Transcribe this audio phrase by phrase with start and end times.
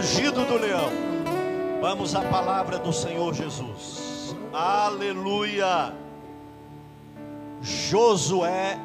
[0.00, 0.90] rugido do leão.
[1.82, 4.34] Vamos à palavra do Senhor Jesus.
[4.50, 5.94] Aleluia.
[7.60, 8.78] Josué,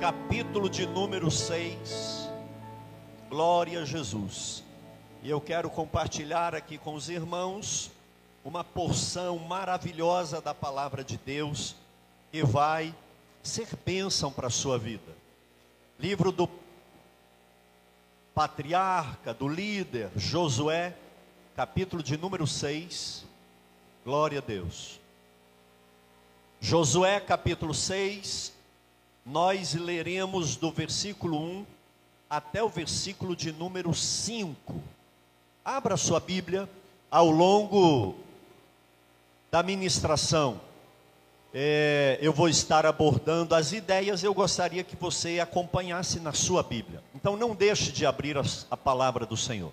[0.00, 2.30] capítulo de número 6.
[3.28, 4.62] Glória a Jesus.
[5.20, 7.90] E eu quero compartilhar aqui com os irmãos
[8.44, 11.74] uma porção maravilhosa da palavra de Deus
[12.30, 12.94] que vai
[13.42, 15.12] ser bênção para a sua vida.
[15.98, 16.46] Livro do
[18.36, 20.94] patriarca, do líder Josué,
[21.56, 23.24] capítulo de número 6.
[24.04, 25.00] Glória a Deus.
[26.60, 28.52] Josué capítulo 6,
[29.24, 31.66] nós leremos do versículo 1
[32.28, 34.82] até o versículo de número 5.
[35.64, 36.68] Abra sua Bíblia
[37.10, 38.16] ao longo
[39.50, 40.60] da ministração.
[41.58, 47.02] É, eu vou estar abordando as ideias, eu gostaria que você acompanhasse na sua Bíblia.
[47.14, 49.72] Então não deixe de abrir a, a palavra do Senhor.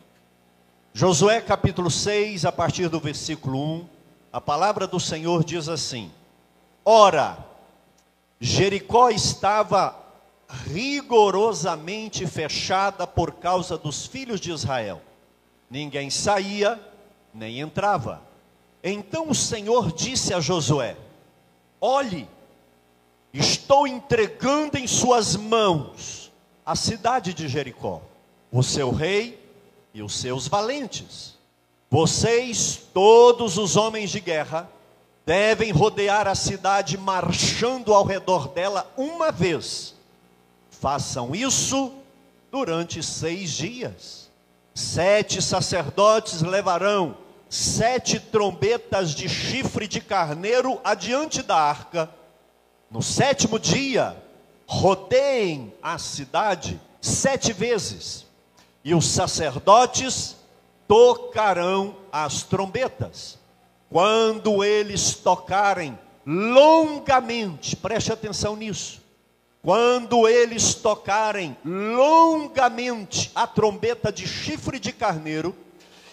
[0.93, 3.85] Josué capítulo 6, a partir do versículo 1,
[4.31, 6.09] a palavra do Senhor diz assim:
[6.85, 7.37] Ora,
[8.39, 9.93] Jericó estava
[10.65, 15.01] rigorosamente fechada por causa dos filhos de Israel.
[15.69, 16.79] Ninguém saía,
[17.33, 18.21] nem entrava.
[18.81, 20.95] Então o Senhor disse a Josué:
[21.85, 22.29] Olhe,
[23.33, 26.31] estou entregando em suas mãos
[26.65, 28.01] a cidade de Jericó,
[28.49, 29.37] o seu rei
[29.93, 31.37] e os seus valentes.
[31.91, 34.69] Vocês, todos os homens de guerra,
[35.25, 39.93] devem rodear a cidade marchando ao redor dela uma vez.
[40.69, 41.91] Façam isso
[42.49, 44.31] durante seis dias.
[44.73, 47.17] Sete sacerdotes levarão
[47.53, 52.09] sete trombetas de chifre de carneiro adiante da arca.
[52.89, 54.17] No sétimo dia,
[54.65, 58.25] rodeiem a cidade sete vezes,
[58.83, 60.35] e os sacerdotes
[60.87, 63.37] tocarão as trombetas.
[63.87, 68.99] Quando eles tocarem longamente, preste atenção nisso.
[69.61, 75.55] Quando eles tocarem longamente a trombeta de chifre de carneiro,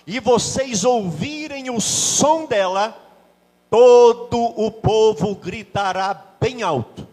[0.06, 2.96] e vocês ouvirem o som dela,
[3.68, 7.06] todo o povo gritará bem alto.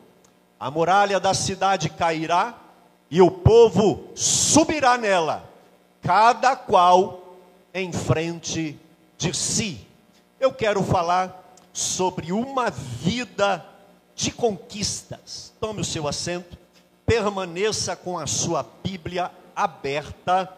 [0.59, 2.55] A muralha da cidade cairá
[3.09, 5.47] e o povo subirá nela,
[6.01, 7.37] cada qual
[7.73, 8.79] em frente
[9.17, 9.85] de si.
[10.39, 13.63] Eu quero falar sobre uma vida
[14.15, 15.53] de conquistas.
[15.59, 16.57] Tome o seu assento,
[17.05, 20.51] permaneça com a sua Bíblia aberta,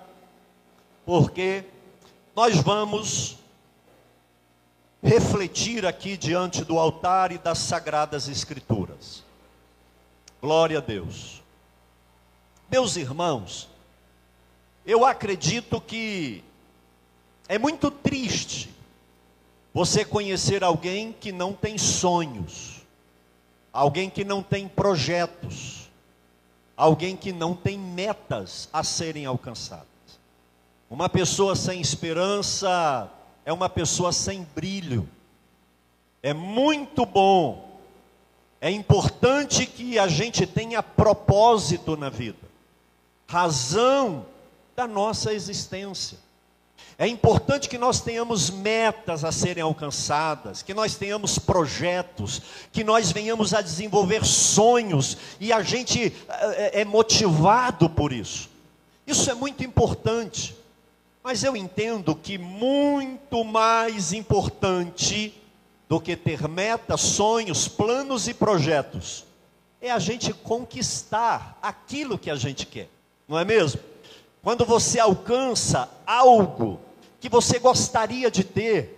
[1.06, 1.66] porque
[2.40, 3.38] nós vamos
[5.04, 9.26] refletir aqui diante do altar e das sagradas escrituras.
[10.42, 11.44] Glória a Deus.
[12.72, 13.68] Meus irmãos,
[14.86, 16.42] eu acredito que
[17.50, 18.74] é muito triste
[19.74, 22.86] você conhecer alguém que não tem sonhos,
[23.74, 25.90] alguém que não tem projetos,
[26.78, 29.89] alguém que não tem metas a serem alcançadas.
[30.90, 33.12] Uma pessoa sem esperança
[33.46, 35.08] é uma pessoa sem brilho.
[36.24, 37.80] É muito bom,
[38.60, 42.40] é importante que a gente tenha propósito na vida,
[43.28, 44.26] razão
[44.76, 46.18] da nossa existência.
[46.98, 52.42] É importante que nós tenhamos metas a serem alcançadas, que nós tenhamos projetos,
[52.74, 58.50] que nós venhamos a desenvolver sonhos e a gente é, é motivado por isso.
[59.08, 60.59] Isso é muito importante.
[61.24, 65.34] Mas eu entendo que muito mais importante
[65.88, 69.26] do que ter metas, sonhos, planos e projetos
[69.82, 72.90] é a gente conquistar aquilo que a gente quer,
[73.28, 73.82] não é mesmo?
[74.42, 76.80] Quando você alcança algo
[77.20, 78.98] que você gostaria de ter,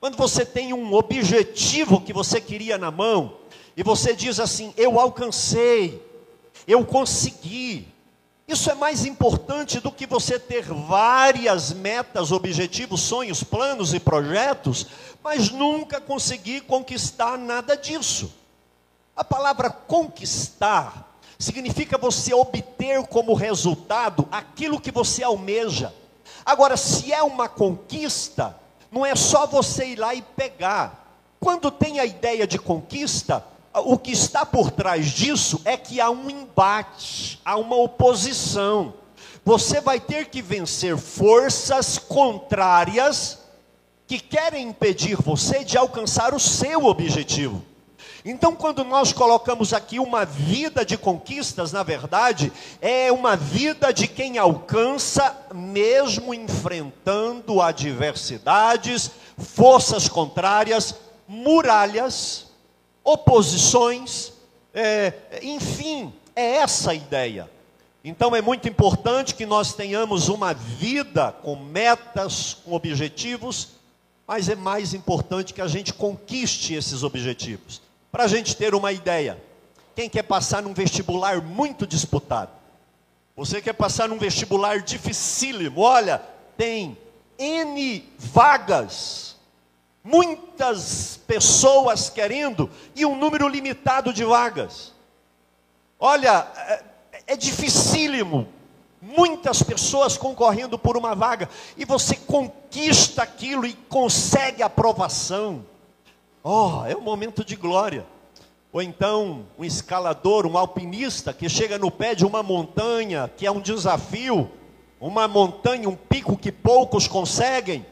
[0.00, 3.36] quando você tem um objetivo que você queria na mão,
[3.76, 6.02] e você diz assim: Eu alcancei,
[6.66, 7.88] eu consegui,
[8.52, 14.86] isso é mais importante do que você ter várias metas, objetivos, sonhos, planos e projetos,
[15.24, 18.32] mas nunca conseguir conquistar nada disso.
[19.16, 25.92] A palavra conquistar significa você obter como resultado aquilo que você almeja.
[26.44, 28.56] Agora, se é uma conquista,
[28.90, 31.16] não é só você ir lá e pegar.
[31.40, 36.10] Quando tem a ideia de conquista, o que está por trás disso é que há
[36.10, 38.94] um embate, há uma oposição.
[39.44, 43.38] Você vai ter que vencer forças contrárias
[44.06, 47.64] que querem impedir você de alcançar o seu objetivo.
[48.24, 54.06] Então, quando nós colocamos aqui uma vida de conquistas, na verdade, é uma vida de
[54.06, 60.94] quem alcança, mesmo enfrentando adversidades, forças contrárias,
[61.26, 62.51] muralhas,
[63.04, 64.32] oposições,
[64.74, 65.12] é,
[65.42, 67.50] enfim, é essa a ideia.
[68.04, 73.68] Então é muito importante que nós tenhamos uma vida com metas, com objetivos,
[74.26, 77.80] mas é mais importante que a gente conquiste esses objetivos.
[78.10, 79.40] Para a gente ter uma ideia,
[79.94, 82.50] quem quer passar num vestibular muito disputado?
[83.36, 85.80] Você quer passar num vestibular dificílimo?
[85.80, 86.20] Olha,
[86.56, 86.98] tem
[87.38, 89.31] N vagas,
[90.02, 94.92] muitas pessoas querendo e um número limitado de vagas.
[95.98, 96.84] Olha, é,
[97.28, 98.48] é dificílimo,
[99.00, 105.64] muitas pessoas concorrendo por uma vaga, e você conquista aquilo e consegue aprovação.
[106.42, 108.04] Oh, é um momento de glória.
[108.72, 113.50] Ou então, um escalador, um alpinista que chega no pé de uma montanha, que é
[113.50, 114.50] um desafio,
[114.98, 117.84] uma montanha, um pico que poucos conseguem,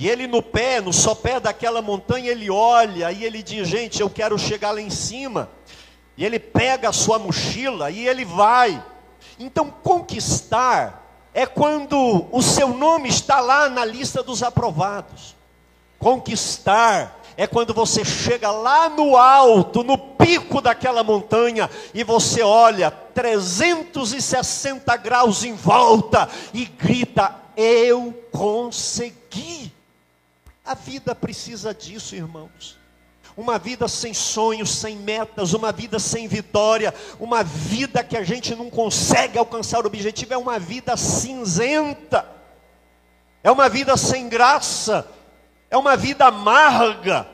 [0.00, 4.08] e ele no pé, no sopé daquela montanha, ele olha e ele diz: Gente, eu
[4.08, 5.50] quero chegar lá em cima.
[6.16, 8.80] E ele pega a sua mochila e ele vai.
[9.40, 11.04] Então, conquistar
[11.34, 15.34] é quando o seu nome está lá na lista dos aprovados.
[15.98, 22.88] Conquistar é quando você chega lá no alto, no pico daquela montanha, e você olha
[22.88, 29.76] 360 graus em volta e grita: Eu consegui.
[30.68, 32.76] A vida precisa disso, irmãos.
[33.34, 38.54] Uma vida sem sonhos, sem metas, uma vida sem vitória, uma vida que a gente
[38.54, 42.28] não consegue alcançar o objetivo, é uma vida cinzenta,
[43.42, 45.08] é uma vida sem graça,
[45.70, 47.26] é uma vida amarga.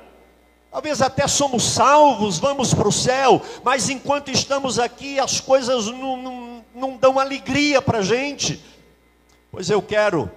[0.70, 6.16] Talvez até somos salvos, vamos para o céu, mas enquanto estamos aqui, as coisas não,
[6.16, 8.64] não, não dão alegria para a gente.
[9.50, 10.30] Pois eu quero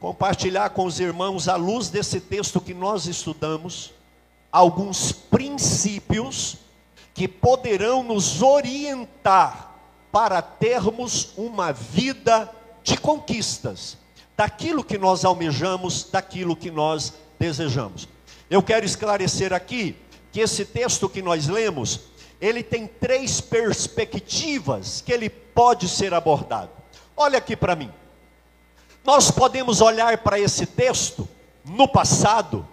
[0.00, 3.92] compartilhar com os irmãos, à luz desse texto que nós estudamos,
[4.50, 6.56] alguns princípios
[7.12, 9.74] que poderão nos orientar
[10.12, 12.50] para termos uma vida
[12.82, 13.98] de conquistas,
[14.36, 18.08] daquilo que nós almejamos, daquilo que nós desejamos.
[18.48, 19.96] Eu quero esclarecer aqui
[20.32, 22.00] que esse texto que nós lemos,
[22.40, 26.70] ele tem três perspectivas que ele pode ser abordado.
[27.16, 27.92] Olha aqui para mim.
[29.04, 31.28] Nós podemos olhar para esse texto
[31.64, 32.66] no passado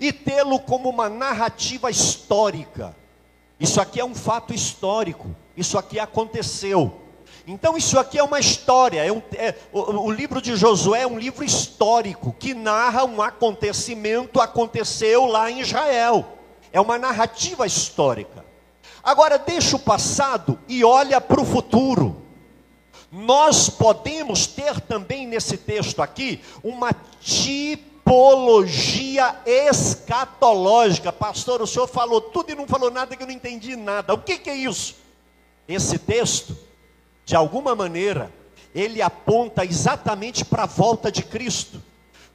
[0.00, 2.94] e tê-lo como uma narrativa histórica.
[3.58, 7.00] Isso aqui é um fato histórico, isso aqui aconteceu.
[7.46, 9.04] Então, isso aqui é uma história.
[9.04, 13.22] É um, é, o, o, livro de Josué é um livro histórico que narra um
[13.22, 16.26] acontecimento aconteceu lá em Israel.
[16.72, 18.44] É uma narrativa histórica.
[19.02, 22.25] Agora, deixa o passado e olha para o futuro.
[23.16, 28.44] Nós podemos ter também nesse texto aqui uma tipologia
[29.46, 31.10] escatológica.
[31.10, 34.12] Pastor, o senhor falou tudo e não falou nada que eu não entendi nada.
[34.12, 34.96] O que, que é isso?
[35.66, 36.54] Esse texto
[37.24, 38.30] de alguma maneira,
[38.74, 41.82] ele aponta exatamente para a volta de Cristo.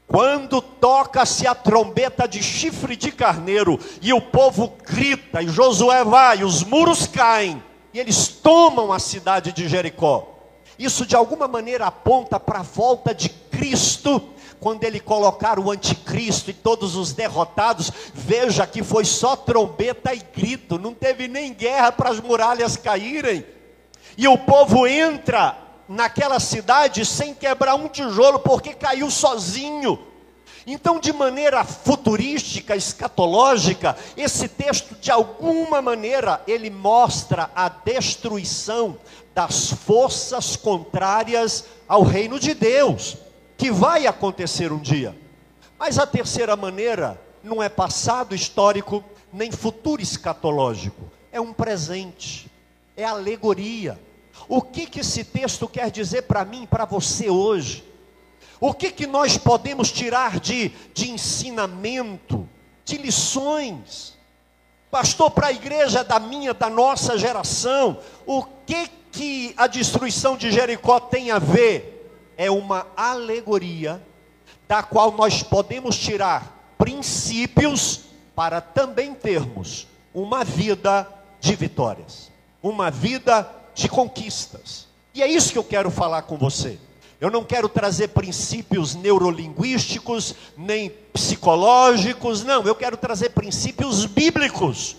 [0.08, 6.44] Quando toca-se a trombeta de chifre de carneiro e o povo grita, e Josué vai,
[6.44, 7.62] os muros caem,
[7.94, 10.31] e eles tomam a cidade de Jericó.
[10.82, 14.20] Isso de alguma maneira aponta para a volta de Cristo,
[14.60, 20.20] quando ele colocar o anticristo e todos os derrotados, veja que foi só trombeta e
[20.36, 23.46] grito, não teve nem guerra para as muralhas caírem.
[24.18, 25.56] E o povo entra
[25.88, 30.00] naquela cidade sem quebrar um tijolo, porque caiu sozinho.
[30.66, 38.98] Então, de maneira futurística, escatológica, esse texto, de alguma maneira, ele mostra a destruição
[39.34, 43.18] das forças contrárias ao reino de Deus,
[43.58, 45.16] que vai acontecer um dia.
[45.80, 49.04] Mas a terceira maneira não é passado histórico,
[49.34, 52.52] nem futuro escatológico, é um presente
[52.96, 54.00] é alegoria.
[54.48, 57.84] O que, que esse texto quer dizer para mim, para você hoje?
[58.62, 62.48] O que, que nós podemos tirar de, de ensinamento,
[62.86, 64.18] de lições?
[64.90, 70.50] Pastor, para a igreja da minha, da nossa geração, o que, que a destruição de
[70.50, 72.34] Jericó tem a ver?
[72.38, 74.02] É uma alegoria
[74.66, 81.06] da qual nós podemos tirar princípios para também termos uma vida
[81.42, 84.88] de vitórias uma vida de conquistas.
[85.14, 86.78] E é isso que eu quero falar com você.
[87.22, 94.98] Eu não quero trazer princípios neurolinguísticos, nem psicológicos, não, eu quero trazer princípios bíblicos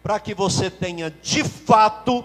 [0.00, 2.24] para que você tenha de fato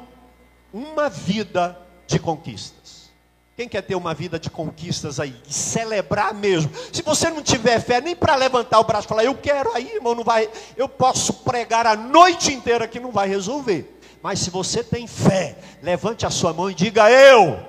[0.71, 1.75] uma vida
[2.05, 3.09] de conquistas.
[3.57, 5.35] Quem quer ter uma vida de conquistas aí?
[5.47, 6.71] E celebrar mesmo.
[6.93, 9.95] Se você não tiver fé nem para levantar o braço e falar, eu quero aí,
[9.95, 10.47] irmão, não vai.
[10.77, 13.99] Eu posso pregar a noite inteira que não vai resolver.
[14.21, 17.59] Mas se você tem fé, levante a sua mão e diga: Eu,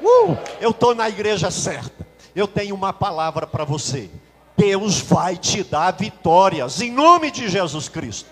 [0.00, 2.06] uh, eu estou na igreja certa.
[2.34, 4.10] Eu tenho uma palavra para você.
[4.56, 8.30] Deus vai te dar vitórias, em nome de Jesus Cristo.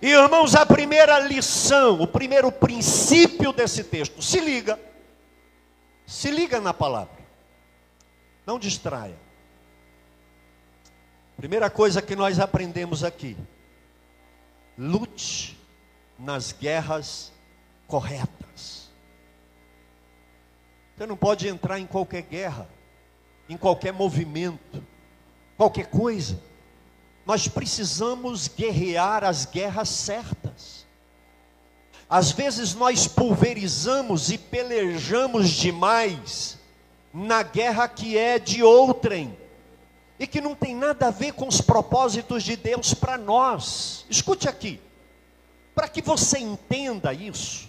[0.00, 4.78] Irmãos, a primeira lição, o primeiro princípio desse texto, se liga,
[6.06, 7.16] se liga na palavra,
[8.44, 9.16] não distraia.
[11.36, 13.36] Primeira coisa que nós aprendemos aqui:
[14.76, 15.58] lute
[16.18, 17.32] nas guerras
[17.86, 18.85] corretas.
[20.96, 22.66] Você não pode entrar em qualquer guerra,
[23.48, 24.82] em qualquer movimento,
[25.56, 26.40] qualquer coisa.
[27.26, 30.86] Nós precisamos guerrear as guerras certas.
[32.08, 36.58] Às vezes nós pulverizamos e pelejamos demais
[37.12, 39.36] na guerra que é de outrem
[40.18, 44.06] e que não tem nada a ver com os propósitos de Deus para nós.
[44.08, 44.80] Escute aqui.
[45.74, 47.68] Para que você entenda isso,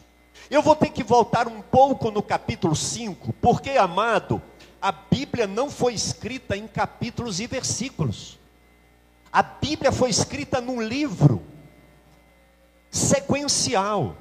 [0.50, 4.42] eu vou ter que voltar um pouco no capítulo 5, porque, amado,
[4.82, 8.40] a Bíblia não foi escrita em capítulos e versículos.
[9.32, 11.42] A Bíblia foi escrita num livro
[12.90, 14.16] sequencial.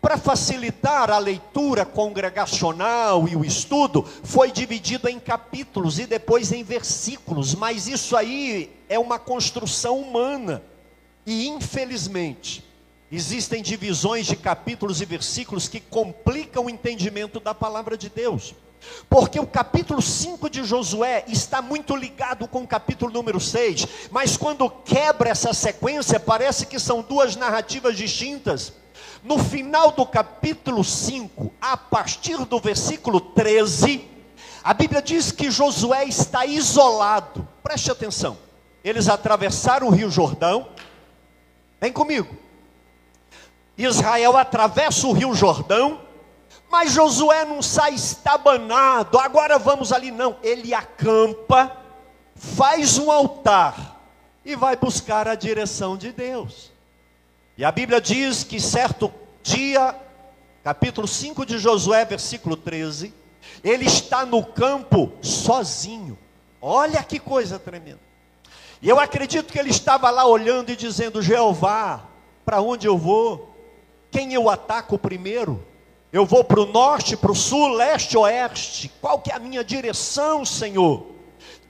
[0.00, 6.64] Para facilitar a leitura congregacional e o estudo, foi dividido em capítulos e depois em
[6.64, 10.62] versículos, mas isso aí é uma construção humana.
[11.26, 12.64] E infelizmente,
[13.10, 18.54] Existem divisões de capítulos e versículos que complicam o entendimento da palavra de Deus.
[19.08, 24.36] Porque o capítulo 5 de Josué está muito ligado com o capítulo número 6, mas
[24.36, 28.72] quando quebra essa sequência, parece que são duas narrativas distintas.
[29.22, 34.08] No final do capítulo 5, a partir do versículo 13,
[34.62, 37.46] a Bíblia diz que Josué está isolado.
[37.62, 38.38] Preste atenção.
[38.84, 40.68] Eles atravessaram o Rio Jordão.
[41.80, 42.49] Vem comigo.
[43.84, 46.00] Israel atravessa o rio Jordão,
[46.70, 50.36] mas Josué não sai estabanado, agora vamos ali, não.
[50.42, 51.76] Ele acampa,
[52.34, 54.00] faz um altar
[54.44, 56.70] e vai buscar a direção de Deus.
[57.58, 59.94] E a Bíblia diz que certo dia,
[60.62, 63.12] capítulo 5 de Josué, versículo 13,
[63.64, 66.18] ele está no campo sozinho.
[66.62, 68.00] Olha que coisa tremenda.
[68.80, 72.04] E eu acredito que ele estava lá olhando e dizendo: Jeová,
[72.44, 73.49] para onde eu vou?
[74.10, 75.64] Quem eu ataco primeiro?
[76.12, 78.90] Eu vou para o norte, para o sul, leste, oeste.
[79.00, 81.06] Qual que é a minha direção, Senhor?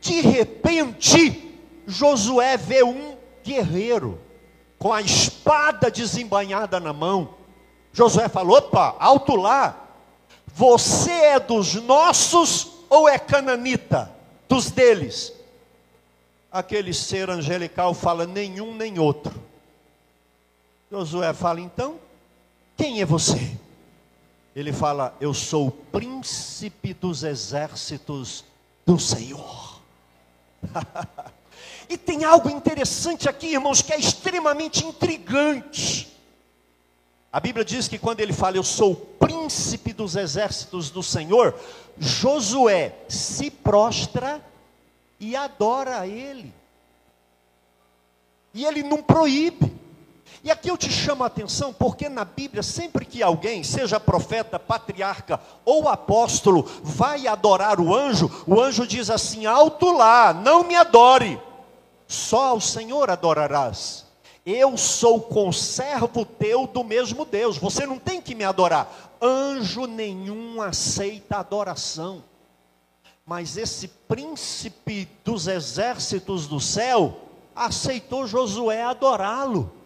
[0.01, 4.19] De repente, Josué vê um guerreiro
[4.79, 7.35] com a espada desembanhada na mão.
[7.93, 9.89] Josué falou: opa, alto lá.
[10.47, 14.11] Você é dos nossos ou é cananita?
[14.49, 15.33] Dos deles.
[16.51, 19.35] Aquele ser angelical fala: nenhum nem outro.
[20.91, 21.97] Josué fala: então,
[22.81, 23.59] quem é você?
[24.57, 28.43] Ele fala: Eu sou o príncipe dos exércitos
[28.87, 29.83] do Senhor.
[31.91, 36.11] e tem algo interessante aqui, irmãos, que é extremamente intrigante.
[37.31, 41.55] A Bíblia diz que quando ele fala, Eu sou o príncipe dos exércitos do Senhor,
[41.99, 44.43] Josué se prostra
[45.21, 46.51] e adora a ele.
[48.55, 49.80] E ele não proíbe.
[50.43, 54.59] E aqui eu te chamo a atenção porque na Bíblia, sempre que alguém, seja profeta,
[54.59, 60.75] patriarca ou apóstolo, vai adorar o anjo, o anjo diz assim: alto lá, não me
[60.75, 61.39] adore,
[62.09, 64.07] só ao Senhor adorarás.
[64.47, 69.11] Eu sou conservo teu do mesmo Deus, você não tem que me adorar.
[69.21, 72.25] Anjo nenhum aceita adoração,
[73.27, 77.21] mas esse príncipe dos exércitos do céu
[77.55, 79.80] aceitou Josué adorá-lo.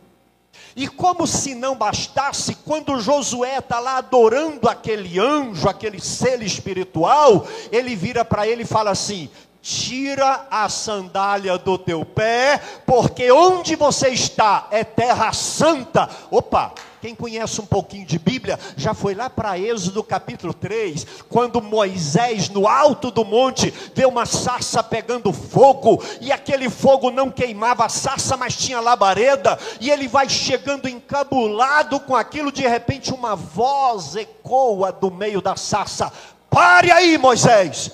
[0.76, 7.46] E como se não bastasse, quando Josué está lá adorando aquele anjo, aquele ser espiritual,
[7.70, 9.30] ele vira para ele e fala assim:
[9.62, 16.10] tira a sandália do teu pé, porque onde você está é terra santa.
[16.30, 16.72] Opa!
[17.04, 22.49] Quem conhece um pouquinho de Bíblia, já foi lá para Êxodo capítulo 3, quando Moisés,
[22.49, 27.90] no alto do monte, vê uma sarça pegando fogo, e aquele fogo não queimava a
[27.90, 34.16] sarça, mas tinha labareda, e ele vai chegando encabulado com aquilo, de repente uma voz
[34.16, 36.11] ecoa do meio da sarça:
[36.49, 37.90] Pare aí, Moisés!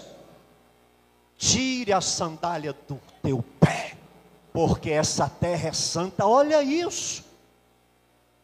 [1.36, 3.94] Tire a sandália do teu pé,
[4.52, 6.24] porque essa terra é santa.
[6.24, 7.28] Olha isso.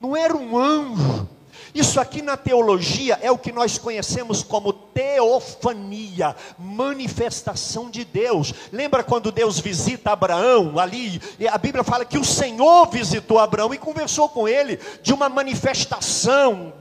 [0.07, 1.29] Não era um anjo.
[1.75, 8.55] Isso aqui na teologia é o que nós conhecemos como teofania, manifestação de Deus.
[8.73, 11.21] Lembra quando Deus visita Abraão ali?
[11.51, 16.73] A Bíblia fala que o Senhor visitou Abraão e conversou com ele de uma manifestação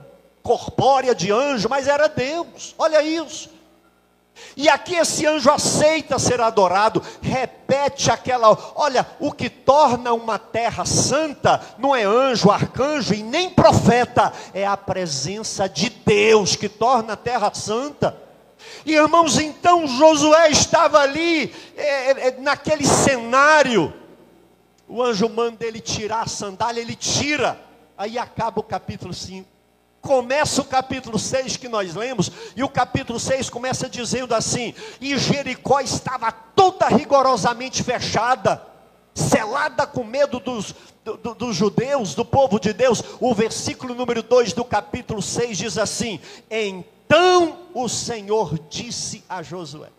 [0.42, 2.74] corpórea de anjo, mas era Deus.
[2.78, 3.50] Olha isso.
[4.56, 10.84] E aqui esse anjo aceita ser adorado, repete aquela, olha, o que torna uma terra
[10.84, 17.14] santa não é anjo, arcanjo e nem profeta, é a presença de Deus que torna
[17.14, 18.16] a terra santa.
[18.84, 23.92] E irmãos, então Josué estava ali, é, é, naquele cenário,
[24.88, 27.60] o anjo manda ele tirar a sandália, ele tira,
[27.96, 29.55] aí acaba o capítulo 5
[30.06, 35.18] começa o capítulo 6 que nós lemos, e o capítulo 6 começa dizendo assim: E
[35.18, 38.64] Jericó estava toda rigorosamente fechada,
[39.12, 43.02] selada com medo dos, do, dos judeus, do povo de Deus.
[43.20, 49.90] O versículo número 2 do capítulo 6 diz assim: Então o Senhor disse a Josué.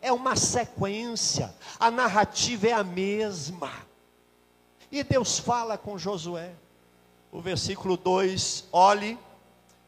[0.00, 3.70] É uma sequência, a narrativa é a mesma.
[4.90, 6.52] E Deus fala com Josué
[7.34, 9.18] o versículo 2: Olhe,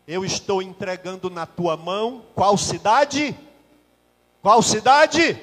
[0.06, 3.38] eu estou entregando na tua mão qual cidade?
[4.42, 5.40] Qual cidade?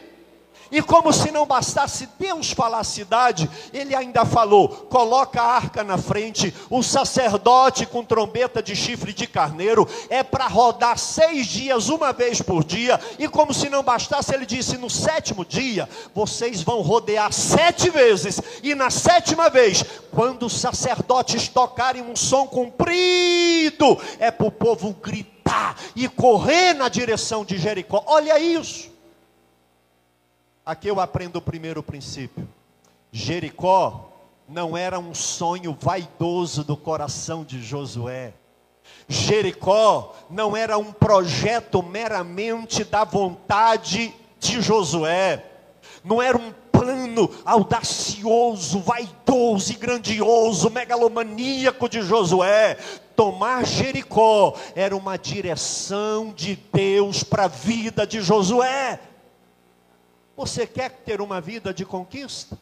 [0.73, 5.83] E como se não bastasse Deus falar a cidade, ele ainda falou: coloca a arca
[5.83, 11.89] na frente, o sacerdote com trombeta de chifre de carneiro, é para rodar seis dias,
[11.89, 12.99] uma vez por dia.
[13.19, 18.41] E como se não bastasse, ele disse: no sétimo dia, vocês vão rodear sete vezes,
[18.63, 24.91] e na sétima vez, quando os sacerdotes tocarem um som comprido, é para o povo
[24.99, 28.03] gritar e correr na direção de Jericó.
[28.07, 28.92] Olha isso.
[30.65, 32.47] Aqui eu aprendo o primeiro princípio.
[33.11, 34.13] Jericó
[34.47, 38.33] não era um sonho vaidoso do coração de Josué.
[39.05, 45.43] Jericó não era um projeto meramente da vontade de Josué.
[46.01, 52.77] Não era um plano audacioso, vaidoso e grandioso, megalomaníaco de Josué.
[53.17, 58.99] Tomar Jericó era uma direção de Deus para a vida de Josué.
[60.35, 62.57] Você quer ter uma vida de conquista?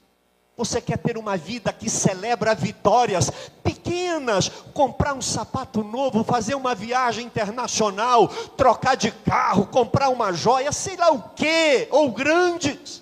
[0.57, 3.31] Você quer ter uma vida que celebra vitórias
[3.63, 10.71] pequenas, comprar um sapato novo, fazer uma viagem internacional, trocar de carro, comprar uma joia,
[10.71, 13.01] sei lá o quê, ou grandes,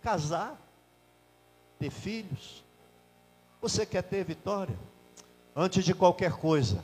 [0.00, 0.56] casar,
[1.78, 2.64] ter filhos.
[3.60, 4.78] Você quer ter vitória?
[5.54, 6.82] Antes de qualquer coisa,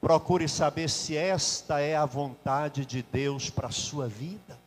[0.00, 4.61] procure saber se esta é a vontade de Deus para a sua vida.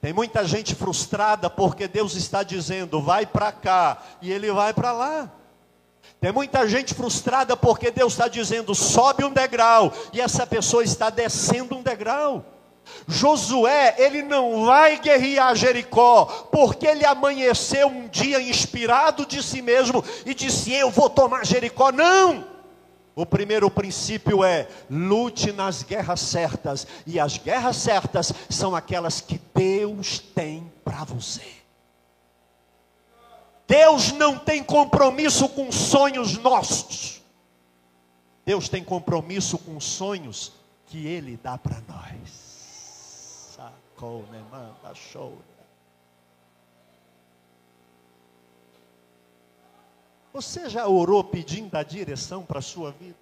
[0.00, 4.92] Tem muita gente frustrada porque Deus está dizendo, vai para cá, e ele vai para
[4.92, 5.30] lá.
[6.20, 11.10] Tem muita gente frustrada porque Deus está dizendo, sobe um degrau, e essa pessoa está
[11.10, 12.44] descendo um degrau.
[13.06, 20.02] Josué, ele não vai guerrear Jericó, porque ele amanheceu um dia inspirado de si mesmo
[20.24, 21.92] e disse: Eu vou tomar Jericó.
[21.92, 22.57] Não!
[23.18, 29.40] O primeiro princípio é: lute nas guerras certas, e as guerras certas são aquelas que
[29.52, 31.42] Deus tem para você.
[33.66, 37.20] Deus não tem compromisso com sonhos nossos.
[38.46, 40.52] Deus tem compromisso com sonhos
[40.86, 42.30] que Ele dá para nós.
[43.56, 44.76] Sacou, né, mano?
[44.80, 45.36] Tá show.
[50.38, 53.16] Você já orou pedindo a direção para a sua vida?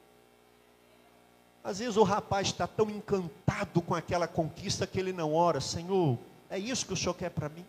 [1.64, 5.58] Às vezes o rapaz está tão encantado com aquela conquista que ele não ora.
[5.58, 6.18] Senhor,
[6.50, 7.64] é isso que o Senhor quer para mim?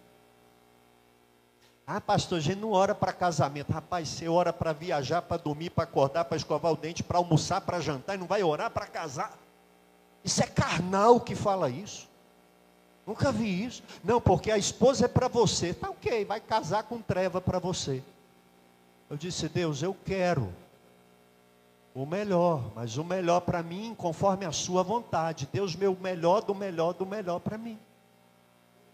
[1.88, 3.72] Ah, pastor, a gente não ora para casamento.
[3.72, 7.62] Rapaz, você ora para viajar, para dormir, para acordar, para escovar o dente, para almoçar,
[7.62, 9.40] para jantar, e não vai orar para casar.
[10.26, 12.06] Isso é carnal que fala isso.
[13.06, 13.82] Nunca vi isso.
[14.04, 15.74] Não, porque a esposa é para você.
[15.74, 18.04] Tá ok, vai casar com treva para você.
[19.10, 20.54] Eu disse, Deus, eu quero
[21.94, 25.50] o melhor, mas o melhor para mim conforme a sua vontade.
[25.52, 27.80] Deus, meu melhor do melhor do melhor para mim.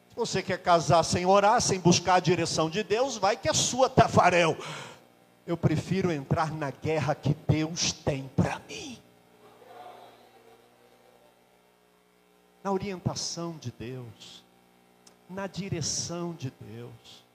[0.10, 3.54] Se você quer casar sem orar, sem buscar a direção de Deus, vai que é
[3.54, 4.56] sua, Tafarel.
[5.46, 9.00] Eu prefiro entrar na guerra que Deus tem para mim.
[12.64, 14.46] Na orientação de Deus,
[15.28, 17.26] na direção de Deus.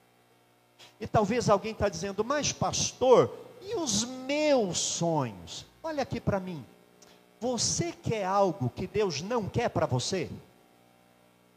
[1.01, 3.33] E talvez alguém está dizendo, mas pastor,
[3.63, 5.67] e os meus sonhos?
[5.83, 6.65] Olha aqui para mim.
[7.41, 10.29] Você quer algo que Deus não quer para você?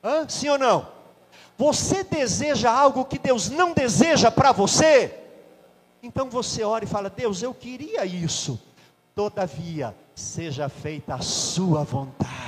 [0.04, 0.28] Hã?
[0.30, 0.88] Sim ou não?
[1.58, 5.18] Você deseja algo que Deus não deseja para você?
[6.04, 8.60] Então você ora e fala: Deus, eu queria isso.
[9.16, 12.42] Todavia, seja feita a sua vontade.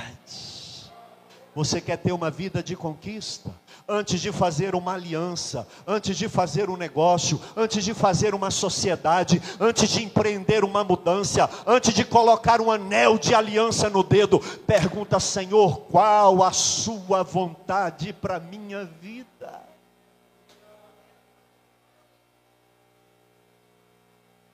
[1.54, 3.50] Você quer ter uma vida de conquista?
[3.86, 9.42] Antes de fazer uma aliança, antes de fazer um negócio, antes de fazer uma sociedade,
[9.60, 15.20] antes de empreender uma mudança, antes de colocar um anel de aliança no dedo, pergunta:
[15.20, 19.60] Senhor, qual a sua vontade para minha vida?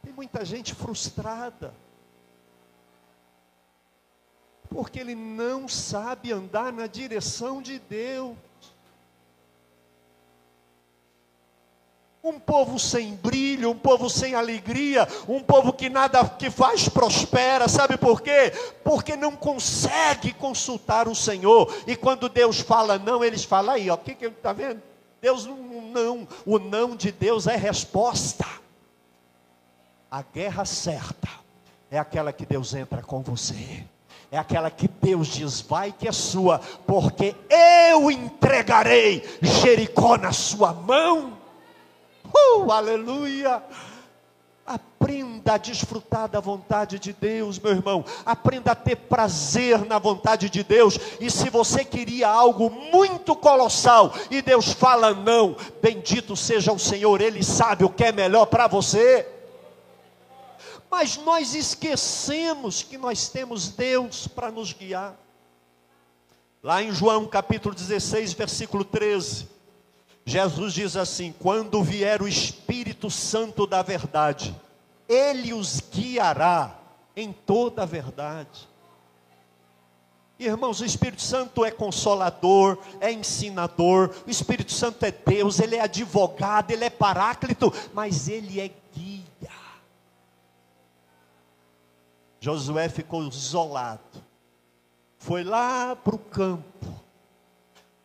[0.03, 1.73] Tem muita gente frustrada
[4.71, 8.37] porque ele não sabe andar na direção de Deus.
[12.23, 17.67] Um povo sem brilho, um povo sem alegria, um povo que nada que faz prospera,
[17.67, 18.53] sabe por quê?
[18.85, 21.75] Porque não consegue consultar o Senhor.
[21.87, 24.83] E quando Deus fala não, eles falam aí, ó, o que que está vendo?
[25.21, 28.47] Deus não, o não de Deus é resposta.
[30.11, 31.29] A guerra certa
[31.91, 33.85] é aquela que Deus entra com você
[34.31, 40.73] é aquela que Deus diz: vai que é sua, porque eu entregarei Jericó na sua
[40.73, 41.40] mão.
[42.35, 43.63] Uh, aleluia!
[44.67, 48.05] Aprenda a desfrutar da vontade de Deus, meu irmão.
[48.25, 50.97] Aprenda a ter prazer na vontade de Deus.
[51.19, 57.21] E se você queria algo muito colossal e Deus fala não, bendito seja o Senhor,
[57.21, 59.27] Ele sabe o que é melhor para você.
[60.89, 65.17] Mas nós esquecemos que nós temos Deus para nos guiar.
[66.63, 69.49] Lá em João capítulo 16, versículo 13,
[70.25, 74.55] Jesus diz assim: Quando vier o Espírito Santo da verdade,
[75.09, 76.79] ele os guiará
[77.17, 78.69] em toda a verdade.
[80.39, 85.83] Irmãos, o Espírito Santo é consolador, é ensinador, o Espírito Santo é Deus, ele é
[85.83, 89.21] advogado, ele é paráclito, mas ele é guia.
[92.41, 94.01] Josué ficou isolado.
[95.19, 97.00] Foi lá para o campo.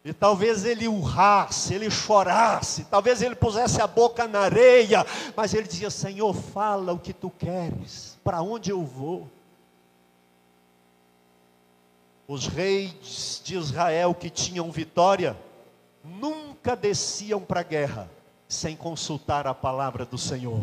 [0.05, 5.03] E talvez ele urrasse, ele chorasse, talvez ele pusesse a boca na areia,
[5.35, 9.27] mas ele dizia: Senhor, fala o que tu queres, para onde eu vou?
[12.27, 15.35] Os reis de Israel que tinham vitória,
[16.03, 18.07] nunca desciam para a guerra
[18.47, 20.61] sem consultar a palavra do Senhor.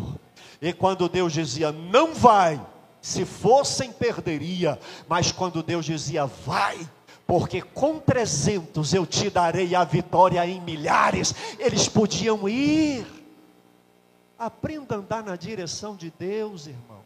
[0.60, 2.64] E quando Deus dizia: Não vai,
[3.00, 4.78] se fossem, perderia,
[5.08, 6.78] mas quando Deus dizia, vai,
[7.32, 13.06] porque com trezentos eu te darei a vitória em milhares, eles podiam ir.
[14.38, 17.00] Aprenda a andar na direção de Deus, irmão.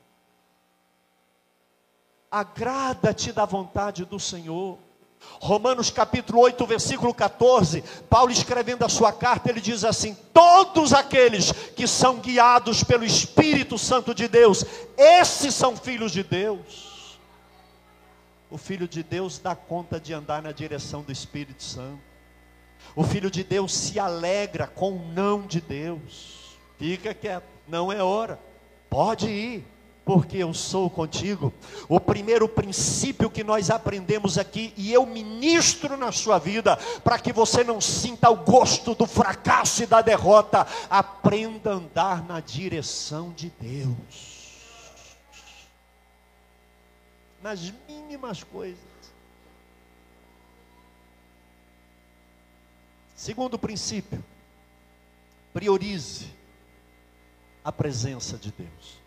[2.29, 4.77] Agrada-te da vontade do Senhor.
[5.41, 11.53] Romanos capítulo 8, versículo 14, Paulo escrevendo a sua carta, ele diz assim: Todos aqueles
[11.53, 14.65] que são guiados pelo Espírito Santo de Deus,
[14.99, 16.86] esses são filhos de Deus.
[18.51, 22.01] O filho de Deus dá conta de andar na direção do Espírito Santo.
[22.95, 26.57] O filho de Deus se alegra com o não de Deus.
[26.79, 28.39] Fica quieto, não é hora.
[28.89, 29.67] Pode ir
[30.07, 31.53] porque eu sou contigo.
[31.89, 37.33] O primeiro princípio que nós aprendemos aqui, e eu ministro na sua vida, para que
[37.33, 43.33] você não sinta o gosto do fracasso e da derrota, aprenda a andar na direção
[43.35, 44.36] de Deus,
[47.47, 48.83] nas mínimas coisas.
[53.15, 54.23] Segundo princípio,
[55.55, 56.27] priorize
[57.63, 58.99] a presença de Deus.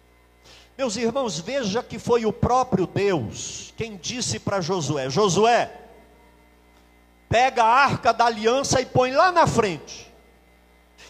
[0.78, 5.78] Meus irmãos, veja que foi o próprio Deus quem disse para Josué: Josué,
[7.28, 10.10] pega a arca da aliança e põe lá na frente.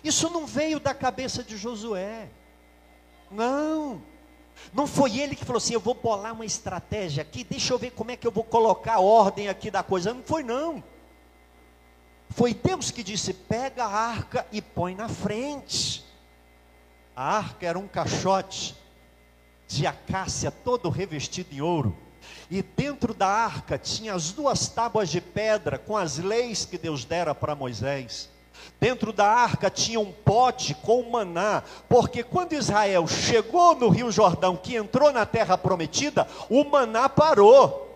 [0.04, 2.28] Isso não veio da cabeça de Josué.
[3.30, 4.09] Não.
[4.74, 7.92] Não foi ele que falou assim: eu vou bolar uma estratégia aqui, deixa eu ver
[7.92, 10.14] como é que eu vou colocar ordem aqui da coisa.
[10.14, 10.84] Não foi, não.
[12.30, 16.06] Foi Deus que disse: pega a arca e põe na frente.
[17.16, 18.76] A arca era um caixote
[19.68, 21.96] de acácia, todo revestido em ouro.
[22.50, 27.06] E dentro da arca tinha as duas tábuas de pedra com as leis que Deus
[27.06, 28.30] dera para Moisés.
[28.80, 34.56] Dentro da arca tinha um pote com maná, porque quando Israel chegou no Rio Jordão,
[34.56, 37.90] que entrou na terra prometida, o maná parou.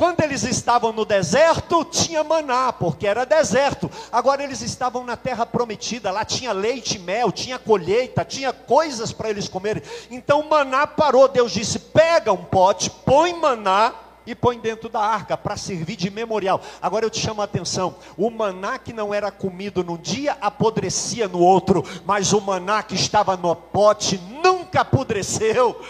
[0.00, 3.90] Quando eles estavam no deserto, tinha maná, porque era deserto.
[4.10, 9.12] Agora eles estavam na terra prometida, lá tinha leite e mel, tinha colheita, tinha coisas
[9.12, 9.82] para eles comerem.
[10.10, 11.28] Então maná parou.
[11.28, 13.92] Deus disse: pega um pote, põe maná
[14.26, 16.60] e põe dentro da arca para servir de memorial.
[16.80, 21.28] Agora eu te chamo a atenção: o maná que não era comido num dia apodrecia
[21.28, 25.80] no outro, mas o maná que estava no pote nunca apodreceu.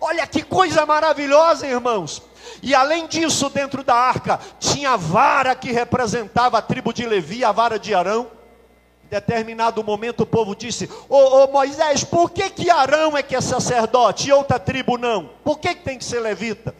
[0.00, 2.22] Olha que coisa maravilhosa, irmãos.
[2.60, 7.44] E além disso, dentro da arca tinha a vara que representava a tribo de Levi,
[7.44, 8.26] a vara de Arão.
[9.04, 13.40] Em determinado momento o povo disse: Ô, Moisés, por que, que Arão é que é
[13.40, 15.30] sacerdote e outra tribo não?
[15.44, 16.74] Por que, que tem que ser levita?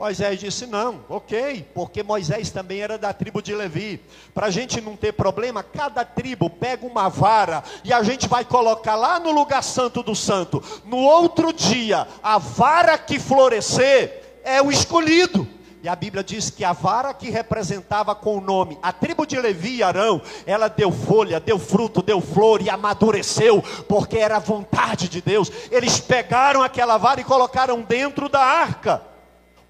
[0.00, 4.00] Moisés disse: Não, ok, porque Moisés também era da tribo de Levi.
[4.32, 8.42] Para a gente não ter problema, cada tribo pega uma vara e a gente vai
[8.42, 10.62] colocar lá no lugar santo do santo.
[10.86, 15.46] No outro dia, a vara que florescer é o escolhido.
[15.82, 19.38] E a Bíblia diz que a vara que representava com o nome a tribo de
[19.38, 24.40] Levi e Arão, ela deu folha, deu fruto, deu flor e amadureceu, porque era a
[24.40, 25.52] vontade de Deus.
[25.70, 29.09] Eles pegaram aquela vara e colocaram dentro da arca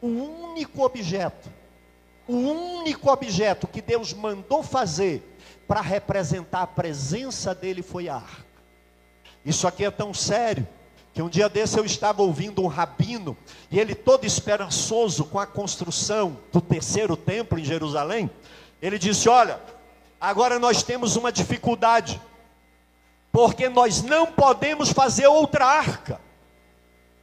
[0.01, 1.51] o único objeto,
[2.27, 5.23] o único objeto que Deus mandou fazer
[5.67, 8.51] para representar a presença dele foi a arca.
[9.45, 10.67] Isso aqui é tão sério
[11.13, 13.37] que um dia desse eu estava ouvindo um rabino
[13.71, 18.31] e ele todo esperançoso com a construção do terceiro templo em Jerusalém,
[18.81, 19.61] ele disse: "Olha,
[20.21, 22.21] agora nós temos uma dificuldade,
[23.33, 26.21] porque nós não podemos fazer outra arca.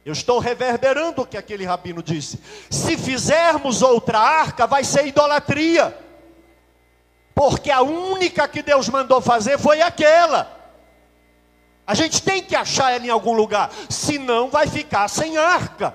[0.08, 2.40] Eu estou reverberando o que aquele rabino disse.
[2.70, 5.94] Se fizermos outra arca, vai ser idolatria.
[7.34, 10.50] Porque a única que Deus mandou fazer foi aquela.
[11.86, 15.94] A gente tem que achar ela em algum lugar, senão vai ficar sem arca.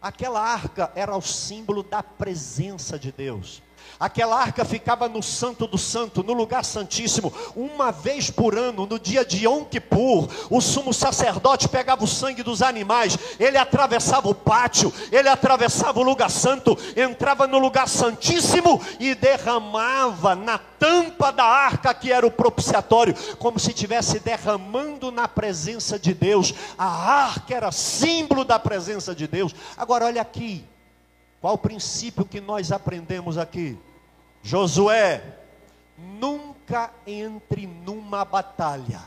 [0.00, 3.62] Aquela arca era o símbolo da presença de Deus.
[4.00, 8.98] Aquela arca ficava no Santo do Santo, no lugar santíssimo, uma vez por ano, no
[8.98, 10.26] dia de Yom Kippur.
[10.48, 16.02] O sumo sacerdote pegava o sangue dos animais, ele atravessava o pátio, ele atravessava o
[16.02, 22.30] lugar santo, entrava no lugar santíssimo e derramava na tampa da arca que era o
[22.30, 26.54] propiciatório, como se estivesse derramando na presença de Deus.
[26.78, 29.54] A arca era símbolo da presença de Deus.
[29.76, 30.64] Agora olha aqui,
[31.38, 33.78] qual o princípio que nós aprendemos aqui?
[34.42, 35.22] Josué,
[35.98, 39.00] nunca entre numa batalha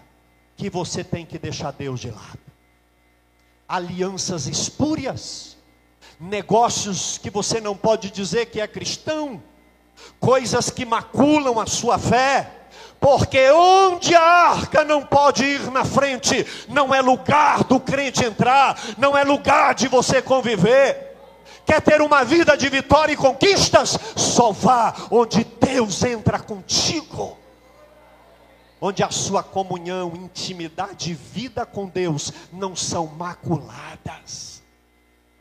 [0.56, 2.40] que você tem que deixar Deus de lado.
[3.68, 5.58] Alianças espúrias,
[6.20, 9.42] negócios que você não pode dizer que é cristão,
[10.20, 12.52] coisas que maculam a sua fé,
[13.00, 18.80] porque onde a arca não pode ir na frente, não é lugar do crente entrar,
[18.98, 21.13] não é lugar de você conviver.
[21.66, 23.98] Quer ter uma vida de vitória e conquistas?
[24.16, 27.38] Só vá onde Deus entra contigo.
[28.82, 34.54] Onde a sua comunhão, intimidade e vida com Deus não são maculadas.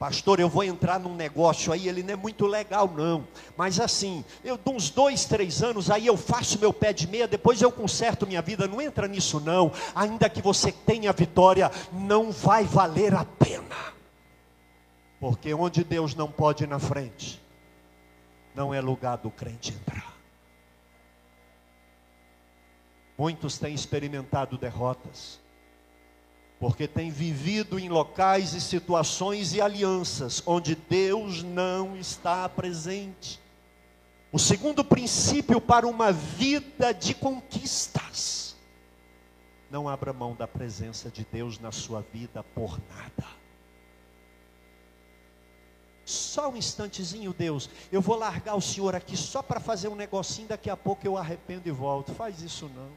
[0.03, 3.25] Pastor, eu vou entrar num negócio aí, ele não é muito legal, não.
[3.57, 7.29] Mas assim, eu de uns dois, três anos, aí eu faço meu pé de meia,
[7.29, 8.67] depois eu conserto minha vida.
[8.67, 9.71] Não entra nisso, não.
[9.95, 13.93] Ainda que você tenha vitória, não vai valer a pena.
[15.23, 17.41] Porque onde Deus não pode ir na frente,
[18.57, 20.17] não é lugar do crente entrar.
[23.17, 25.39] Muitos têm experimentado derrotas,
[26.59, 33.41] porque têm vivido em locais e situações e alianças onde Deus não está presente.
[34.33, 38.57] O segundo princípio para uma vida de conquistas:
[39.71, 43.42] não abra mão da presença de Deus na sua vida por nada.
[46.05, 47.71] Só um instantezinho, Deus.
[47.91, 50.49] Eu vou largar o Senhor aqui só para fazer um negocinho.
[50.49, 52.15] Daqui a pouco eu arrependo e volto.
[52.15, 52.91] Faz isso não.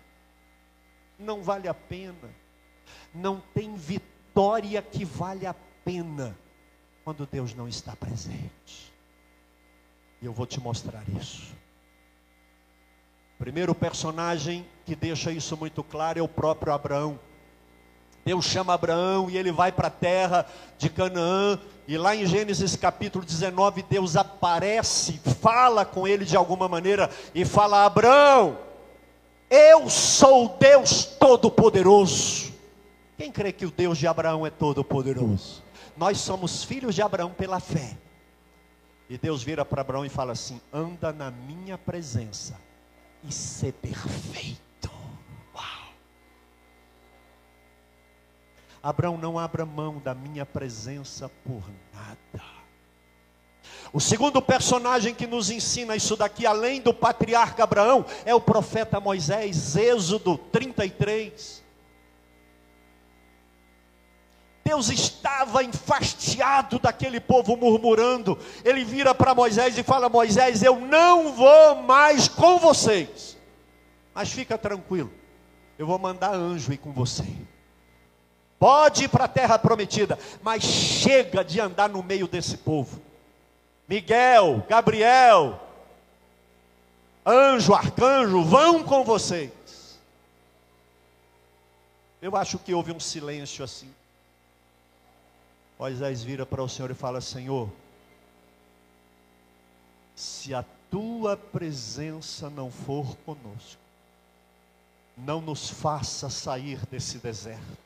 [1.17, 2.29] Não vale a pena.
[3.13, 6.35] Não tem vitória que vale a pena
[7.03, 8.91] quando Deus não está presente.
[10.21, 11.53] E eu vou te mostrar isso.
[13.37, 17.19] Primeiro personagem que deixa isso muito claro é o próprio Abraão.
[18.25, 20.47] Deus chama Abraão e ele vai para a terra
[20.79, 21.59] de Canaã.
[21.87, 27.45] E lá em Gênesis capítulo 19, Deus aparece, fala com ele de alguma maneira e
[27.45, 28.57] fala: Abraão,
[29.47, 32.51] eu sou Deus Todo-Poderoso.
[33.15, 35.63] Quem crê que o Deus de Abraão é todo-poderoso?
[35.95, 37.95] Nós somos filhos de Abraão pela fé.
[39.07, 42.59] E Deus vira para Abraão e fala assim: anda na minha presença
[43.23, 44.64] e ser perfeito.
[48.85, 52.45] Abraão, não abra mão da minha presença por nada.
[53.91, 58.99] O segundo personagem que nos ensina isso daqui, além do patriarca Abraão, é o profeta
[58.99, 61.63] Moisés, Êxodo 33.
[64.63, 68.37] Deus estava enfastiado daquele povo murmurando.
[68.63, 73.35] Ele vira para Moisés e fala: Moisés, eu não vou mais com vocês.
[74.13, 75.11] Mas fica tranquilo,
[75.75, 77.25] eu vou mandar anjo ir com você.
[78.59, 83.01] Pode ir para a terra prometida, mas chega de andar no meio desse povo.
[83.87, 85.59] Miguel, Gabriel,
[87.25, 89.99] anjo, arcanjo, vão com vocês.
[92.21, 93.93] Eu acho que houve um silêncio assim.
[95.77, 97.69] Moisés vira para o Senhor e fala: Senhor,
[100.15, 103.81] se a tua presença não for conosco,
[105.17, 107.84] não nos faça sair desse deserto,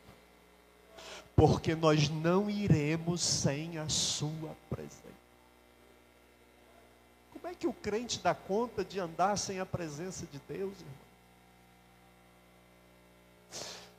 [1.39, 4.99] porque nós não iremos sem a sua presença.
[7.32, 10.93] Como é que o crente dá conta de andar sem a presença de Deus, irmão?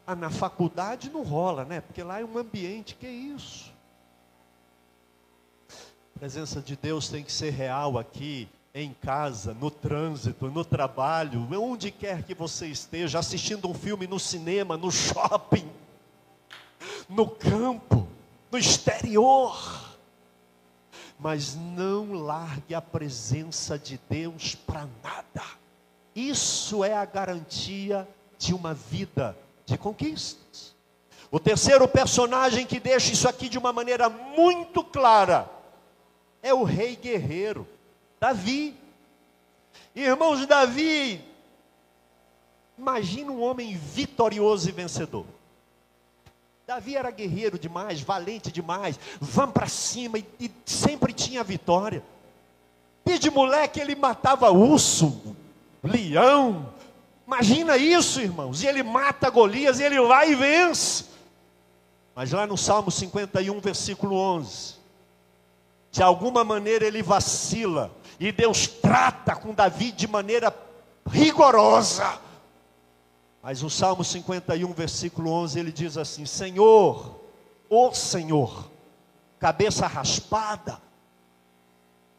[0.06, 1.80] Ah, na faculdade não rola, né?
[1.80, 3.72] Porque lá é um ambiente, que é isso?
[6.14, 11.48] A presença de Deus tem que ser real aqui, em casa, no trânsito, no trabalho,
[11.58, 15.66] onde quer que você esteja, assistindo um filme no cinema, no shopping,
[17.10, 18.08] no campo,
[18.50, 19.90] no exterior.
[21.18, 25.44] Mas não largue a presença de Deus para nada.
[26.14, 30.74] Isso é a garantia de uma vida de conquistas.
[31.30, 35.48] O terceiro personagem que deixa isso aqui de uma maneira muito clara
[36.42, 37.68] é o rei guerreiro,
[38.18, 38.74] Davi.
[39.94, 41.22] Irmãos, Davi,
[42.78, 45.26] imagina um homem vitorioso e vencedor.
[46.70, 52.00] Davi era guerreiro demais, valente demais, vamos para cima e, e, sempre tinha vitória.
[53.04, 55.34] E de moleque ele matava urso,
[55.82, 56.72] leão.
[57.26, 58.62] Imagina isso, irmãos.
[58.62, 61.06] E ele mata Golias e ele vai e vence.
[62.14, 64.76] Mas lá no Salmo 51, versículo 11,
[65.90, 70.56] de alguma maneira ele vacila, e Deus trata com Davi de maneira
[71.10, 72.29] rigorosa.
[73.42, 77.20] Mas o Salmo 51, versículo 11, ele diz assim: Senhor,
[77.68, 78.70] ô Senhor,
[79.38, 80.80] cabeça raspada,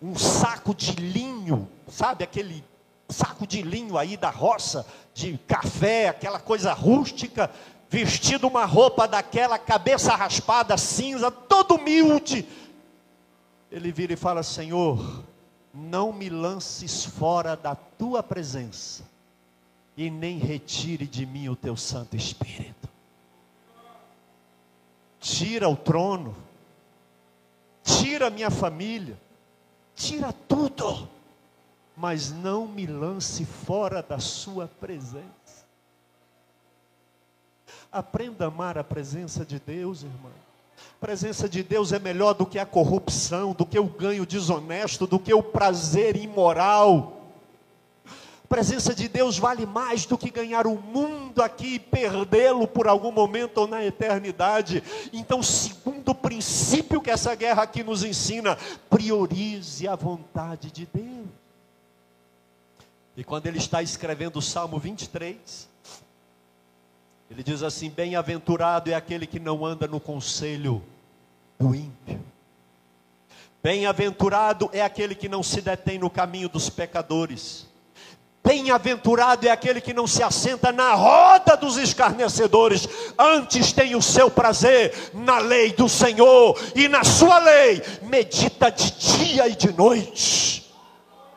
[0.02, 2.64] um saco de linho, sabe aquele
[3.08, 7.52] saco de linho aí da roça, de café, aquela coisa rústica,
[7.90, 12.48] vestido uma roupa daquela, cabeça raspada, cinza, todo humilde.
[13.70, 15.24] Ele vira e fala: Senhor,
[15.74, 19.04] não me lances fora da tua presença,
[19.96, 22.90] e nem retire de mim o teu Santo Espírito.
[25.20, 26.36] Tira o trono,
[27.84, 29.18] tira a minha família,
[29.96, 31.08] tira tudo,
[31.96, 35.66] mas não me lance fora da sua presença.
[37.92, 40.32] Aprenda a amar a presença de Deus, irmão.
[40.98, 45.06] A presença de Deus é melhor do que a corrupção, do que o ganho desonesto,
[45.06, 47.21] do que o prazer imoral.
[48.52, 53.10] Presença de Deus vale mais do que ganhar o mundo aqui e perdê-lo por algum
[53.10, 54.84] momento ou na eternidade.
[55.14, 58.58] Então, segundo princípio que essa guerra aqui nos ensina,
[58.90, 61.28] priorize a vontade de Deus.
[63.16, 65.70] E quando ele está escrevendo o Salmo 23,
[67.30, 70.84] ele diz assim: Bem-aventurado é aquele que não anda no conselho
[71.58, 72.20] do ímpio.
[73.64, 77.71] Bem-aventurado é aquele que não se detém no caminho dos pecadores.
[78.52, 82.86] Bem-aventurado é aquele que não se assenta na roda dos escarnecedores,
[83.18, 88.92] antes tem o seu prazer na lei do Senhor, e na sua lei medita de
[88.92, 90.70] dia e de noite.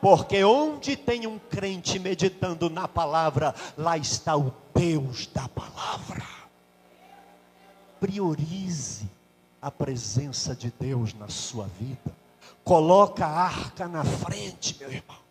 [0.01, 6.21] Porque onde tem um crente meditando na palavra, lá está o Deus da palavra.
[7.97, 9.09] Priorize
[9.61, 12.13] a presença de Deus na sua vida.
[12.61, 15.24] Coloca a arca na frente, meu irmão.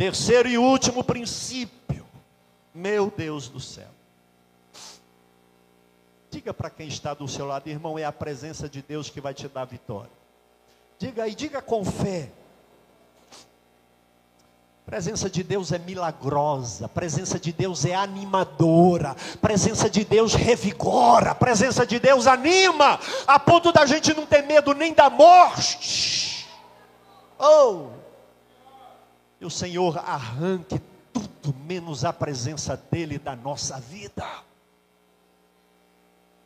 [0.00, 2.06] Terceiro e último princípio.
[2.74, 3.90] Meu Deus do céu.
[6.30, 9.34] Diga para quem está do seu lado, irmão, é a presença de Deus que vai
[9.34, 10.10] te dar vitória.
[10.98, 12.30] Diga aí, diga com fé.
[14.86, 21.84] Presença de Deus é milagrosa, presença de Deus é animadora, presença de Deus revigora, presença
[21.84, 26.48] de Deus anima, a ponto da gente não ter medo nem da morte.
[27.38, 27.99] Oh!
[29.40, 30.80] E o Senhor arranque
[31.12, 34.26] tudo menos a presença dEle da nossa vida.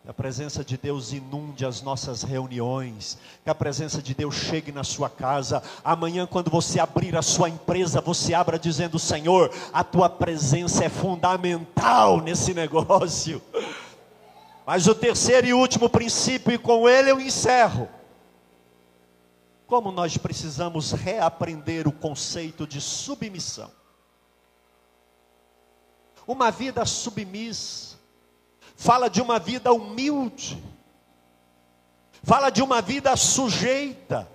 [0.05, 3.19] Que a presença de Deus inunde as nossas reuniões.
[3.43, 5.63] Que a presença de Deus chegue na sua casa.
[5.83, 10.89] Amanhã, quando você abrir a sua empresa, você abra dizendo: Senhor, a tua presença é
[10.89, 13.43] fundamental nesse negócio.
[14.67, 17.89] Mas o terceiro e último princípio, e com ele eu encerro.
[19.67, 23.71] Como nós precisamos reaprender o conceito de submissão.
[26.27, 27.97] Uma vida submissa,
[28.77, 30.63] fala de uma vida humilde,
[32.23, 34.29] fala de uma vida sujeita,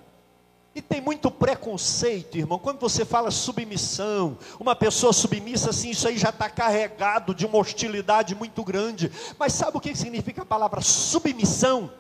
[0.74, 2.60] e tem muito preconceito, irmão.
[2.60, 7.58] Quando você fala submissão, uma pessoa submissa, assim, isso aí já está carregado de uma
[7.58, 9.12] hostilidade muito grande.
[9.38, 11.92] Mas sabe o que significa a palavra submissão?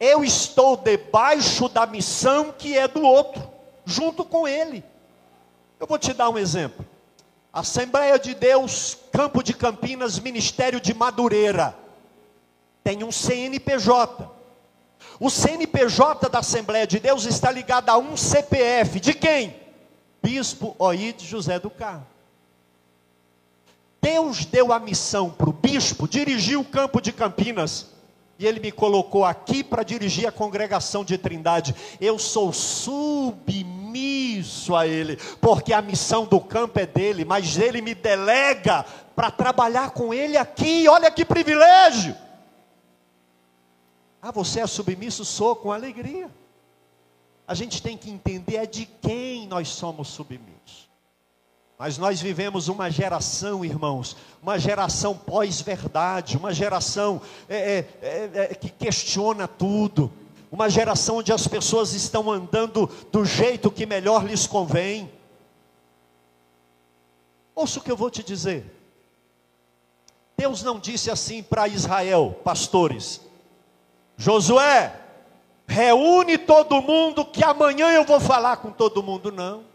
[0.00, 3.42] Eu estou debaixo da missão que é do outro,
[3.84, 4.84] junto com ele.
[5.80, 6.86] Eu vou te dar um exemplo.
[7.52, 11.76] Assembleia de Deus, Campo de Campinas, Ministério de Madureira.
[12.84, 14.30] Tem um CNPJ.
[15.18, 19.00] O CNPJ da Assembleia de Deus está ligado a um CPF.
[19.00, 19.56] De quem?
[20.22, 22.06] Bispo Oide José do Carmo.
[24.00, 27.88] Deus deu a missão para o bispo dirigir o campo de Campinas.
[28.38, 31.74] E ele me colocou aqui para dirigir a congregação de Trindade.
[32.00, 33.56] Eu sou submisso
[34.76, 38.84] a ele, porque a missão do campo é dele, mas ele me delega
[39.16, 40.86] para trabalhar com ele aqui.
[40.88, 42.14] Olha que privilégio!
[44.22, 45.24] Ah, você é submisso?
[45.24, 46.30] Sou com alegria.
[47.46, 50.87] A gente tem que entender é de quem nós somos submissos.
[51.78, 58.54] Mas nós vivemos uma geração, irmãos, uma geração pós-verdade, uma geração é, é, é, é,
[58.56, 60.12] que questiona tudo,
[60.50, 65.08] uma geração onde as pessoas estão andando do jeito que melhor lhes convém.
[67.54, 68.66] Ouça o que eu vou te dizer.
[70.36, 73.20] Deus não disse assim para Israel, pastores:
[74.16, 74.98] Josué,
[75.64, 79.67] reúne todo mundo que amanhã eu vou falar com todo mundo, não.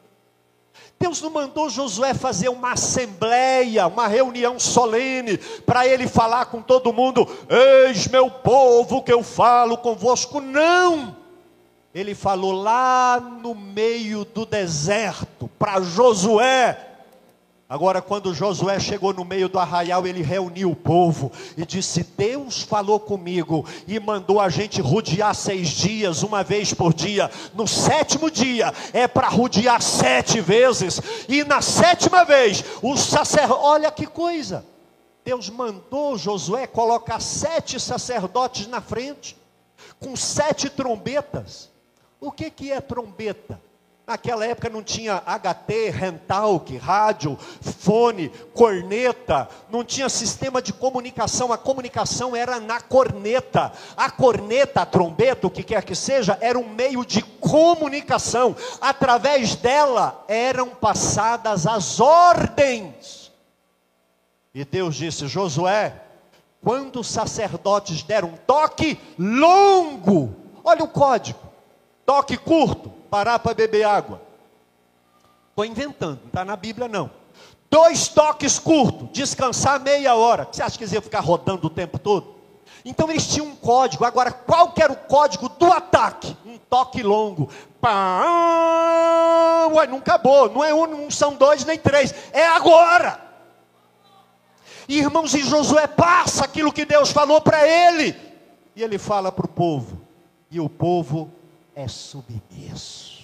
[0.99, 6.93] Deus não mandou Josué fazer uma assembleia, uma reunião solene, para ele falar com todo
[6.93, 10.39] mundo: Eis meu povo que eu falo convosco.
[10.39, 11.15] Não!
[11.93, 16.92] Ele falou lá no meio do deserto, para Josué,
[17.67, 22.61] Agora, quando Josué chegou no meio do arraial, ele reuniu o povo e disse: Deus
[22.61, 27.31] falou comigo e mandou a gente rodear seis dias, uma vez por dia.
[27.53, 33.91] No sétimo dia é para rodear sete vezes, e na sétima vez, o sacerdote, olha
[33.91, 34.65] que coisa,
[35.23, 39.37] Deus mandou Josué colocar sete sacerdotes na frente,
[39.99, 41.71] com sete trombetas.
[42.19, 43.59] O que, que é trombeta?
[44.05, 51.57] Naquela época não tinha HT, rentalk, rádio, fone, corneta, não tinha sistema de comunicação, a
[51.57, 53.71] comunicação era na corneta.
[53.95, 58.53] A corneta, a trombeta, o que quer que seja, era um meio de comunicação.
[58.81, 63.31] Através dela eram passadas as ordens.
[64.53, 65.95] E Deus disse: Josué,
[66.61, 71.39] quando os sacerdotes deram um toque longo, olha o código,
[72.05, 74.19] toque curto parar para beber água.
[75.51, 77.11] Estou inventando, não está na Bíblia não.
[77.69, 80.47] Dois toques curtos, descansar meia hora.
[80.51, 82.33] Você acha que eles iam ficar rodando o tempo todo?
[82.83, 84.03] Então eles tinham um código.
[84.03, 86.35] Agora, qual que era o código do ataque?
[86.43, 87.51] Um toque longo.
[87.79, 88.23] Pá,
[89.71, 90.49] ué, não acabou.
[90.49, 92.15] Não é um, não são dois nem três.
[92.31, 93.21] É agora.
[94.87, 98.15] Irmãos, e Josué passa aquilo que Deus falou para ele.
[98.75, 100.01] E ele fala para o povo.
[100.49, 101.31] E o povo
[101.75, 103.23] é submisso.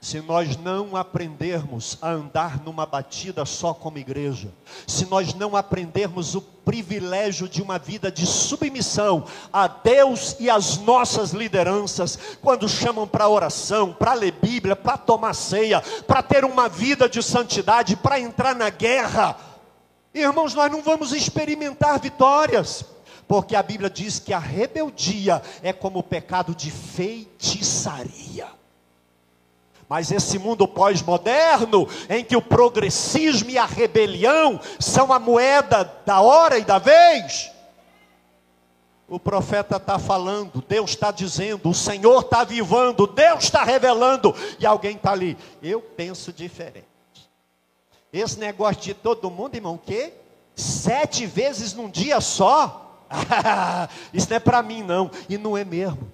[0.00, 4.48] Se nós não aprendermos a andar numa batida só como igreja,
[4.86, 10.78] se nós não aprendermos o privilégio de uma vida de submissão a Deus e às
[10.78, 16.68] nossas lideranças, quando chamam para oração, para ler Bíblia, para tomar ceia, para ter uma
[16.68, 19.36] vida de santidade, para entrar na guerra,
[20.14, 22.84] irmãos, nós não vamos experimentar vitórias
[23.28, 28.48] porque a Bíblia diz que a rebeldia é como o pecado de feitiçaria.
[29.86, 36.20] Mas esse mundo pós-moderno, em que o progressismo e a rebelião são a moeda da
[36.20, 37.50] hora e da vez,
[39.08, 44.66] o profeta está falando, Deus está dizendo, o Senhor está avivando, Deus está revelando, e
[44.66, 45.36] alguém está ali.
[45.62, 46.86] Eu penso diferente.
[48.12, 50.14] Esse negócio de todo mundo, irmão, o quê?
[50.54, 52.87] Sete vezes num dia só?
[54.12, 56.10] isso não é para mim, não, e não é mesmo.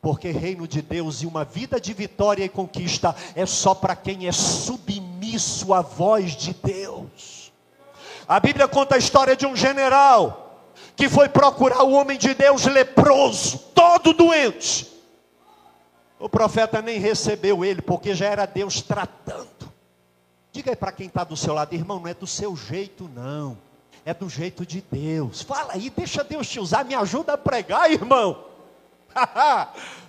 [0.00, 4.26] Porque reino de Deus e uma vida de vitória e conquista é só para quem
[4.26, 7.52] é submisso à voz de Deus.
[8.28, 12.66] A Bíblia conta a história de um general que foi procurar o homem de Deus
[12.66, 14.92] leproso, todo doente.
[16.18, 19.72] O profeta nem recebeu ele, porque já era Deus tratando.
[20.52, 23.58] Diga aí para quem está do seu lado, irmão, não é do seu jeito, não
[24.04, 25.42] é do jeito de Deus.
[25.42, 28.44] Fala aí, deixa Deus te usar, me ajuda a pregar, irmão.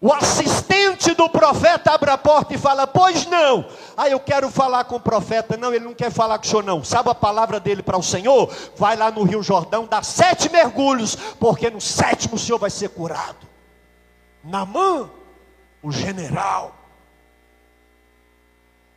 [0.00, 3.68] O assistente do profeta abre a porta e fala: Pois não.
[3.96, 5.56] Ah, eu quero falar com o profeta.
[5.56, 6.84] Não, ele não quer falar com o senhor, não.
[6.84, 8.48] Sabe a palavra dele para o senhor?
[8.76, 12.90] Vai lá no Rio Jordão, dá sete mergulhos, porque no sétimo o senhor vai ser
[12.90, 13.44] curado.
[14.44, 15.10] Namã,
[15.82, 16.76] o general.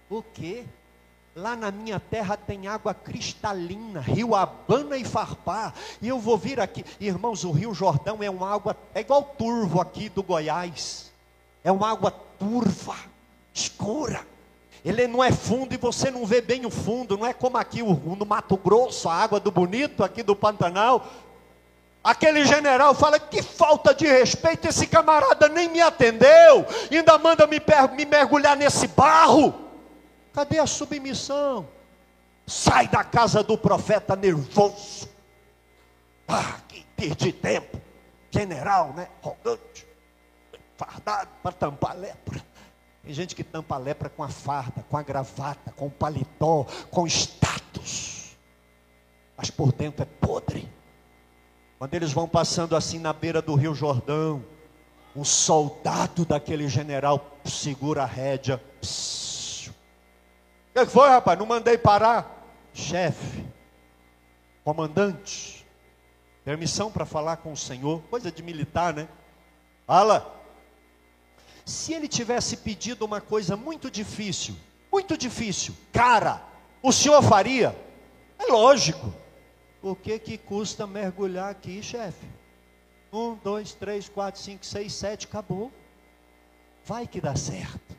[0.08, 0.66] O quê?
[1.34, 5.74] Lá na minha terra tem água cristalina, rio Abana e Farpá.
[6.02, 9.80] E eu vou vir aqui, irmãos, o Rio Jordão é uma água, é igual turvo
[9.80, 11.10] aqui do Goiás.
[11.64, 12.96] É uma água turva,
[13.54, 14.28] escura.
[14.84, 17.82] Ele não é fundo e você não vê bem o fundo, não é como aqui
[17.82, 21.08] no Mato Grosso, a água do Bonito, aqui do Pantanal.
[22.04, 27.62] Aquele general fala: que falta de respeito, esse camarada nem me atendeu, ainda manda me,
[27.96, 29.71] me mergulhar nesse barro.
[30.34, 31.68] Cadê a submissão?
[32.46, 35.10] Sai da casa do profeta nervoso.
[36.28, 37.80] Ah, que perdi tempo.
[38.30, 39.10] General, né?
[39.22, 39.86] Rogante.
[40.78, 42.42] Fardado para tampar lepra.
[43.04, 46.66] Tem gente que tampa a lepra com a farda, com a gravata, com o paletó,
[46.90, 48.38] com status.
[49.36, 50.70] Mas por dentro é podre.
[51.78, 54.46] Quando eles vão passando assim na beira do Rio Jordão,
[55.16, 58.60] um soldado daquele general segura a rédea.
[58.80, 59.31] Pss,
[60.76, 61.38] o que foi, rapaz?
[61.38, 62.40] Não mandei parar.
[62.74, 63.46] Chefe,
[64.64, 65.66] comandante,
[66.46, 69.10] permissão para falar com o Senhor, coisa de militar, né?
[69.86, 70.40] Fala.
[71.66, 74.56] Se ele tivesse pedido uma coisa muito difícil,
[74.92, 76.42] muito difícil, cara,
[76.82, 77.76] o senhor faria?
[78.40, 79.14] É lógico.
[79.82, 82.26] O que que custa mergulhar aqui, chefe?
[83.14, 85.72] Um, dois, três, quatro, cinco, seis, sete, acabou.
[86.86, 87.91] Vai que dá certo.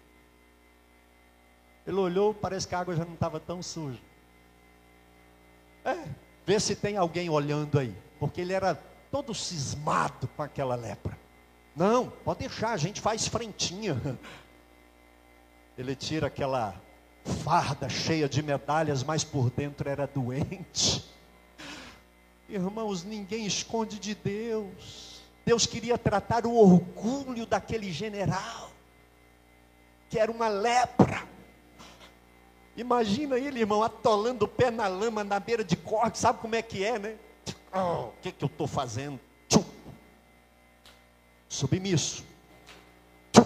[1.86, 3.98] Ele olhou, parece que a água já não estava tão suja.
[5.84, 5.96] É,
[6.46, 8.74] vê se tem alguém olhando aí, porque ele era
[9.10, 11.18] todo cismado com aquela lepra.
[11.74, 14.00] Não, pode deixar, a gente faz frentinha.
[15.76, 16.78] Ele tira aquela
[17.42, 21.02] farda cheia de medalhas, mas por dentro era doente.
[22.48, 25.22] Irmãos, ninguém esconde de Deus.
[25.44, 28.70] Deus queria tratar o orgulho daquele general,
[30.08, 31.26] que era uma lepra.
[32.76, 36.62] Imagina ele, irmão, atolando o pé na lama, na beira de corte, sabe como é
[36.62, 37.16] que é, né?
[37.74, 39.20] Oh, o que, que eu estou fazendo?
[39.48, 39.64] Tchum.
[41.48, 42.24] Submisso.
[43.32, 43.44] Tchum.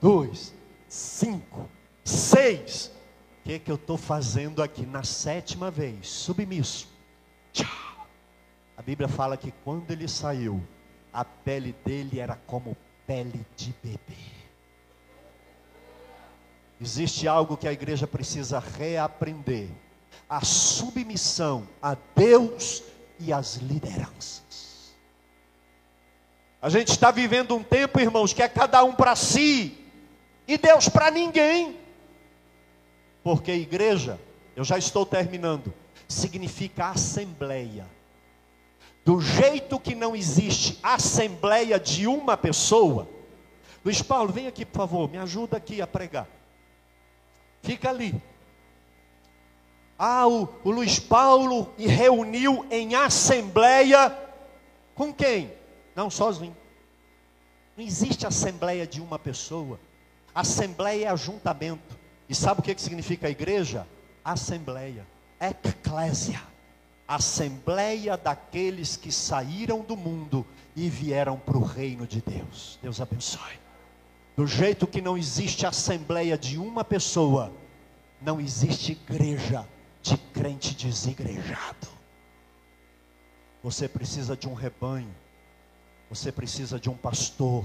[0.00, 0.54] Dois,
[0.88, 1.68] cinco,
[2.04, 2.90] seis.
[3.40, 4.86] O que, que eu estou fazendo aqui?
[4.86, 6.88] Na sétima vez, submisso.
[7.52, 7.68] Tchau.
[8.76, 10.62] A Bíblia fala que quando ele saiu,
[11.12, 14.41] a pele dele era como pele de bebê.
[16.82, 19.68] Existe algo que a igreja precisa reaprender:
[20.28, 22.82] a submissão a Deus
[23.20, 24.92] e às lideranças.
[26.60, 29.78] A gente está vivendo um tempo, irmãos, que é cada um para si
[30.46, 31.78] e Deus para ninguém.
[33.22, 34.18] Porque igreja,
[34.56, 35.72] eu já estou terminando,
[36.08, 37.86] significa assembleia.
[39.04, 43.08] Do jeito que não existe assembleia de uma pessoa.
[43.84, 46.41] Luiz Paulo, vem aqui, por favor, me ajuda aqui a pregar.
[47.62, 48.20] Fica ali.
[49.98, 54.18] Ah, o, o Luiz Paulo reuniu em assembleia
[54.94, 55.52] com quem?
[55.94, 56.56] Não, sozinho.
[57.76, 59.78] Não existe assembleia de uma pessoa.
[60.34, 61.98] Assembleia é ajuntamento.
[62.28, 63.86] E sabe o que, que significa igreja?
[64.24, 65.06] Assembleia.
[65.40, 66.42] Eclésia.
[67.06, 72.78] Assembleia daqueles que saíram do mundo e vieram para o reino de Deus.
[72.82, 73.61] Deus abençoe.
[74.36, 77.52] Do jeito que não existe assembleia de uma pessoa,
[78.20, 79.68] não existe igreja
[80.02, 81.88] de crente desigrejado.
[83.62, 85.14] Você precisa de um rebanho,
[86.08, 87.64] você precisa de um pastor,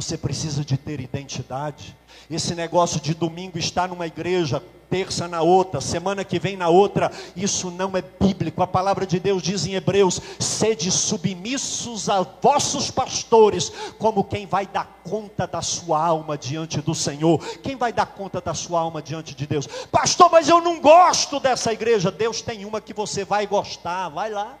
[0.00, 1.96] você precisa de ter identidade.
[2.30, 7.10] Esse negócio de domingo estar numa igreja, terça na outra, semana que vem na outra,
[7.34, 8.62] isso não é bíblico.
[8.62, 14.68] A palavra de Deus diz em Hebreus: sede submissos a vossos pastores, como quem vai
[14.68, 17.40] dar conta da sua alma diante do Senhor.
[17.60, 19.66] Quem vai dar conta da sua alma diante de Deus?
[19.90, 22.08] Pastor, mas eu não gosto dessa igreja.
[22.08, 24.56] Deus tem uma que você vai gostar, vai lá.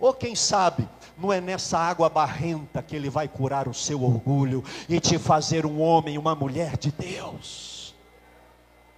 [0.00, 4.62] Ou quem sabe, não é nessa água barrenta que Ele vai curar o seu orgulho
[4.88, 7.94] e te fazer um homem, uma mulher de Deus.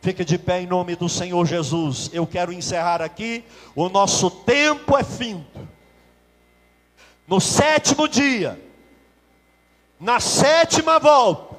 [0.02, 2.10] Fique de pé em nome do Senhor Jesus.
[2.12, 3.44] Eu quero encerrar aqui.
[3.74, 5.46] O nosso tempo é fim.
[7.26, 8.60] No sétimo dia,
[9.98, 11.56] na sétima volta,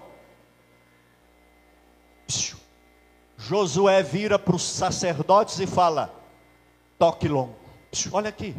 [3.37, 6.13] Josué vira para os sacerdotes e fala:
[6.97, 7.55] toque longo.
[8.11, 8.55] Olha aqui.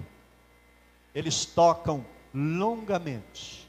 [1.15, 2.05] Eles tocam
[2.35, 3.69] longamente.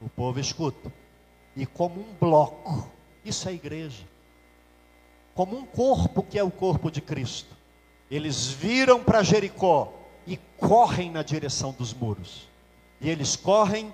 [0.00, 0.92] O povo escuta.
[1.56, 2.90] E como um bloco.
[3.24, 4.04] Isso é igreja.
[5.34, 7.54] Como um corpo que é o corpo de Cristo.
[8.10, 9.92] Eles viram para Jericó
[10.26, 12.48] e correm na direção dos muros.
[13.00, 13.92] E eles correm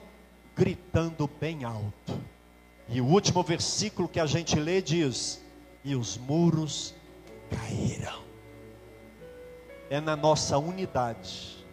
[0.56, 2.20] gritando bem alto.
[2.88, 5.40] E o último versículo que a gente lê diz:
[5.84, 6.94] E os muros
[7.50, 8.29] caíram.
[9.90, 11.66] É na nossa unidade,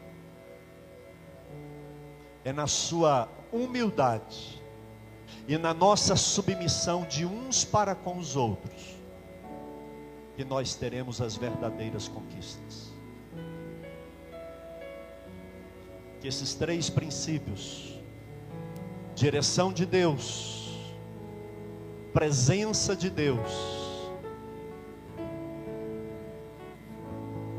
[2.43, 4.61] é na sua humildade
[5.47, 8.97] e na nossa submissão de uns para com os outros
[10.35, 12.93] que nós teremos as verdadeiras conquistas.
[16.21, 17.99] Que esses três princípios,
[19.15, 20.77] direção de Deus,
[22.13, 23.76] presença de Deus,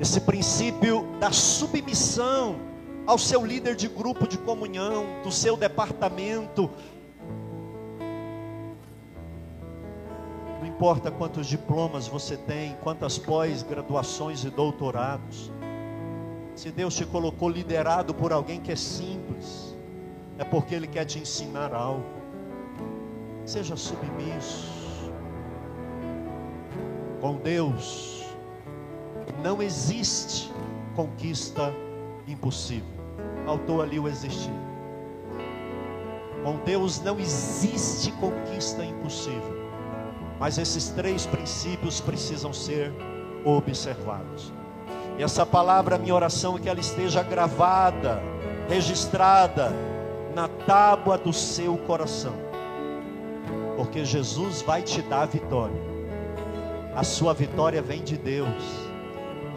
[0.00, 2.56] esse princípio da submissão
[3.06, 6.70] ao seu líder de grupo de comunhão, do seu departamento,
[10.78, 15.50] importa quantos diplomas você tem, quantas pós-graduações e doutorados.
[16.54, 19.76] Se Deus te colocou liderado por alguém que é simples,
[20.38, 22.04] é porque Ele quer te ensinar algo.
[23.44, 24.68] Seja submisso.
[27.20, 28.17] Com Deus
[29.42, 30.52] não existe
[30.94, 31.72] conquista
[32.26, 32.98] impossível.
[33.44, 34.52] Faltou ali o existir.
[36.42, 39.58] Com Deus não existe conquista impossível.
[40.38, 42.92] Mas esses três princípios precisam ser
[43.44, 44.52] observados.
[45.18, 48.22] E essa palavra, minha oração é que ela esteja gravada,
[48.68, 49.72] registrada
[50.34, 52.34] na tábua do seu coração.
[53.76, 55.80] Porque Jesus vai te dar a vitória.
[56.94, 58.87] A sua vitória vem de Deus.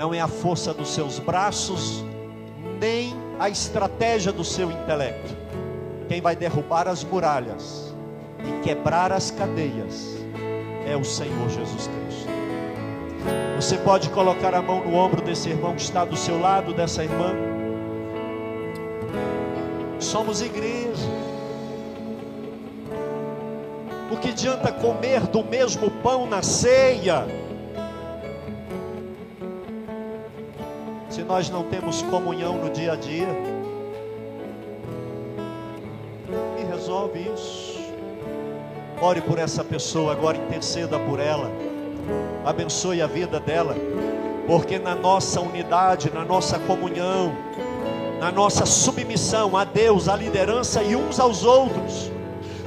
[0.01, 2.03] Não é a força dos seus braços,
[2.79, 5.37] nem a estratégia do seu intelecto.
[6.07, 7.93] Quem vai derrubar as muralhas
[8.39, 10.17] e quebrar as cadeias
[10.87, 12.31] é o Senhor Jesus Cristo.
[13.57, 17.03] Você pode colocar a mão no ombro desse irmão que está do seu lado, dessa
[17.03, 17.35] irmã.
[19.99, 21.05] Somos igreja.
[24.11, 27.40] O que adianta comer do mesmo pão na ceia?
[31.21, 33.27] Se nós não temos comunhão no dia a dia,
[36.59, 37.79] e resolve isso.
[38.99, 41.51] Ore por essa pessoa agora, interceda por ela.
[42.43, 43.75] Abençoe a vida dela.
[44.47, 47.35] Porque na nossa unidade, na nossa comunhão,
[48.19, 52.11] na nossa submissão a Deus, à liderança e uns aos outros.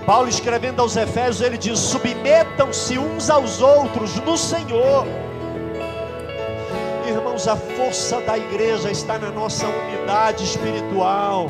[0.07, 5.24] Paulo escrevendo aos Efésios, ele diz: submetam-se uns aos outros no Senhor.
[7.35, 11.49] Irmãos, a força da igreja está na nossa unidade espiritual.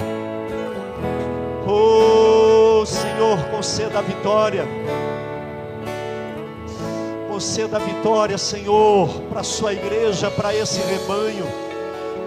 [1.67, 4.67] Oh Senhor, conceda a vitória.
[7.29, 11.47] Conceda a vitória, Senhor, para a sua igreja, para esse rebanho.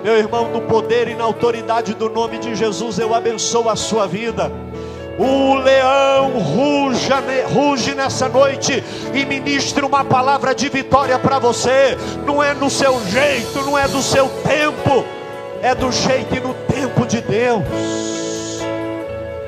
[0.04, 4.06] Meu irmão, no poder e na autoridade do nome de Jesus, eu abençoo a sua
[4.06, 4.52] vida.
[5.18, 11.98] O leão ruja, ruge nessa noite e ministra uma palavra de vitória para você.
[12.26, 15.04] Não é no seu jeito, não é do seu tempo,
[15.62, 17.64] é do jeito e no tempo de Deus.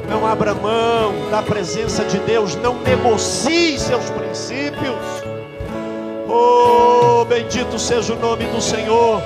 [0.09, 4.97] Não abra mão da presença de Deus, não negocie seus princípios.
[6.27, 9.21] Oh, bendito seja o nome do Senhor.